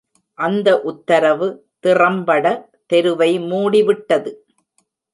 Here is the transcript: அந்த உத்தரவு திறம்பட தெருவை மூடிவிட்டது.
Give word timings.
அந்த 0.37 0.81
உத்தரவு 0.81 1.47
திறம்பட 1.79 2.45
தெருவை 2.85 3.31
மூடிவிட்டது. 3.39 4.31